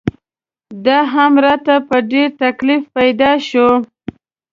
دا 0.85 0.99
هم 1.13 1.33
راته 1.45 1.75
په 1.87 1.97
ډېر 2.11 2.27
تکلیف 2.43 2.83
پیدا 2.97 3.31
شو. 3.49 3.67